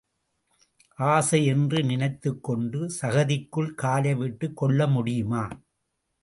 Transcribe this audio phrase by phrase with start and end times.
[0.99, 5.43] ஆசை என்று நினைத்துக் கொண்டு சகதிக்குள் காலை விட்டுக் கொள்ள முடியுமா?